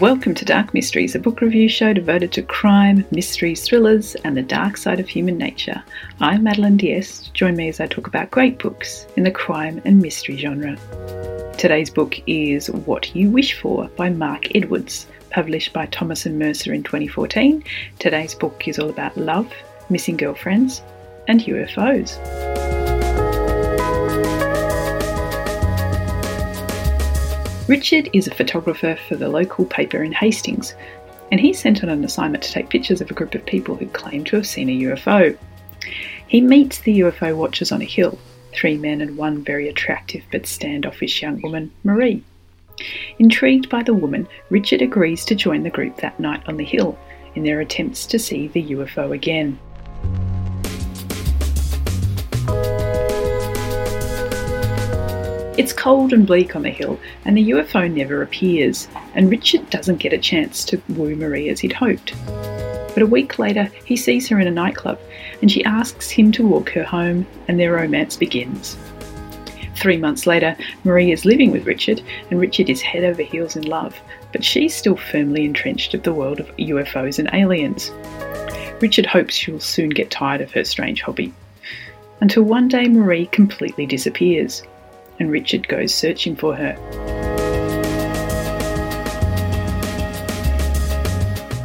[0.00, 4.40] Welcome to Dark Mysteries, a book review show devoted to crime, mysteries, thrillers, and the
[4.40, 5.82] dark side of human nature.
[6.20, 7.34] I'm Madeleine d'Este.
[7.34, 10.78] Join me as I talk about great books in the crime and mystery genre.
[11.58, 16.72] Today's book is What You Wish For by Mark Edwards, published by Thomas and Mercer
[16.72, 17.62] in 2014.
[17.98, 19.52] Today's book is all about love,
[19.90, 20.80] missing girlfriends,
[21.28, 22.79] and UFOs.
[27.70, 30.74] Richard is a photographer for the local paper in Hastings,
[31.30, 33.86] and he's sent on an assignment to take pictures of a group of people who
[33.86, 35.38] claim to have seen a UFO.
[36.26, 38.18] He meets the UFO watchers on a hill
[38.52, 42.24] three men and one very attractive but standoffish young woman, Marie.
[43.20, 46.98] Intrigued by the woman, Richard agrees to join the group that night on the hill
[47.36, 49.56] in their attempts to see the UFO again.
[55.60, 59.98] It's cold and bleak on the hill, and the UFO never appears, and Richard doesn't
[59.98, 62.14] get a chance to woo Marie as he'd hoped.
[62.94, 64.98] But a week later, he sees her in a nightclub,
[65.42, 68.78] and she asks him to walk her home, and their romance begins.
[69.76, 73.64] Three months later, Marie is living with Richard, and Richard is head over heels in
[73.64, 74.00] love,
[74.32, 77.92] but she's still firmly entrenched of the world of UFOs and aliens.
[78.80, 81.34] Richard hopes she'll soon get tired of her strange hobby.
[82.22, 84.62] Until one day, Marie completely disappears
[85.20, 86.76] and Richard goes searching for her.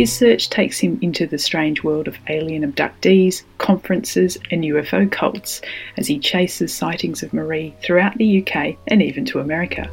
[0.00, 5.60] His search takes him into the strange world of alien abductees, conferences, and UFO cults
[5.98, 9.90] as he chases sightings of Marie throughout the UK and even to America.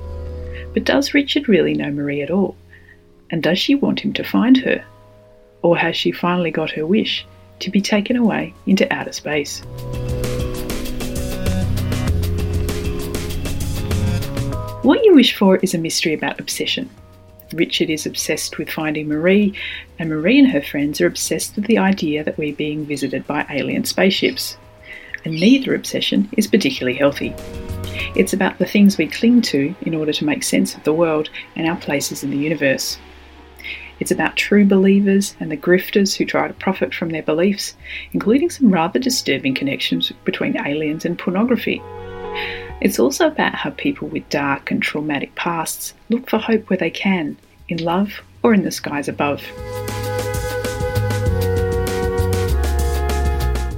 [0.73, 2.55] But does Richard really know Marie at all?
[3.31, 4.85] And does she want him to find her?
[5.61, 7.25] Or has she finally got her wish
[7.59, 9.61] to be taken away into outer space?
[14.87, 16.89] What You Wish For is a mystery about obsession.
[17.51, 19.53] Richard is obsessed with finding Marie,
[19.99, 23.45] and Marie and her friends are obsessed with the idea that we're being visited by
[23.49, 24.55] alien spaceships.
[25.25, 27.35] And neither obsession is particularly healthy.
[28.15, 31.29] It's about the things we cling to in order to make sense of the world
[31.57, 32.97] and our places in the universe.
[33.99, 37.75] It's about true believers and the grifters who try to profit from their beliefs,
[38.13, 41.81] including some rather disturbing connections between aliens and pornography.
[42.79, 46.91] It's also about how people with dark and traumatic pasts look for hope where they
[46.91, 47.35] can,
[47.67, 49.41] in love or in the skies above.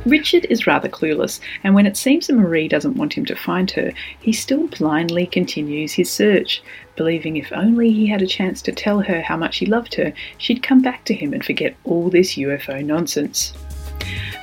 [0.06, 3.70] Richard is rather clueless, and when it seems that Marie doesn't want him to find
[3.72, 6.62] her, he still blindly continues his search,
[6.96, 10.12] believing if only he had a chance to tell her how much he loved her,
[10.40, 13.54] she'd come back to him and forget all this UFO nonsense.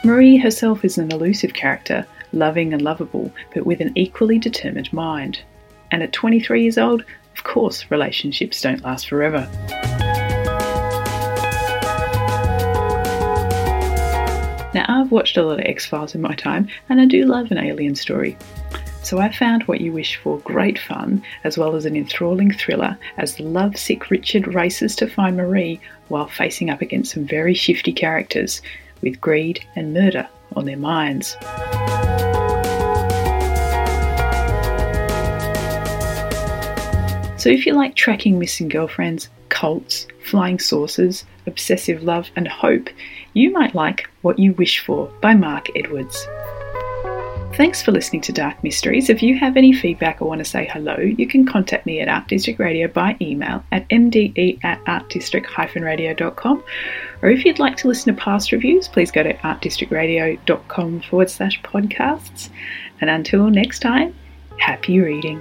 [0.05, 5.41] Marie herself is an elusive character, loving and lovable, but with an equally determined mind.
[5.91, 7.04] And at 23 years old,
[7.37, 9.48] of course, relationships don't last forever.
[14.75, 17.50] Now, I've watched a lot of X Files in my time, and I do love
[17.50, 18.37] an alien story.
[19.03, 22.98] So I found What You Wish For great fun, as well as an enthralling thriller
[23.16, 28.60] as lovesick Richard races to find Marie while facing up against some very shifty characters
[29.03, 31.37] with greed and murder on their minds.
[37.47, 42.89] So, if you like tracking missing girlfriends, cults, flying saucers, obsessive love, and hope,
[43.34, 46.26] you might like What You Wish For by Mark Edwards.
[47.55, 49.09] Thanks for listening to Dark Mysteries.
[49.09, 52.09] If you have any feedback or want to say hello, you can contact me at
[52.09, 56.65] Art District Radio by email at mde at artdistrict-radio.com.
[57.23, 61.62] Or if you'd like to listen to past reviews, please go to artdistrictradio.com forward slash
[61.62, 62.50] podcasts.
[63.00, 64.17] And until next time,
[64.59, 65.41] happy reading.